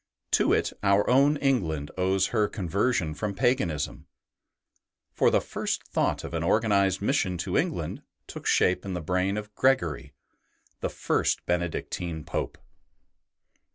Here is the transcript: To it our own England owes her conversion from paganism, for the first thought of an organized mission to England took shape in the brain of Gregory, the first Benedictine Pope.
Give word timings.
To 0.31 0.51
it 0.51 0.73
our 0.81 1.07
own 1.07 1.37
England 1.37 1.91
owes 1.95 2.29
her 2.33 2.47
conversion 2.47 3.13
from 3.13 3.35
paganism, 3.35 4.07
for 5.13 5.29
the 5.29 5.39
first 5.39 5.83
thought 5.89 6.23
of 6.23 6.33
an 6.33 6.41
organized 6.41 7.03
mission 7.03 7.37
to 7.37 7.55
England 7.55 8.01
took 8.25 8.47
shape 8.47 8.83
in 8.83 8.95
the 8.95 8.99
brain 9.01 9.37
of 9.37 9.53
Gregory, 9.53 10.15
the 10.79 10.89
first 10.89 11.45
Benedictine 11.45 12.23
Pope. 12.23 12.57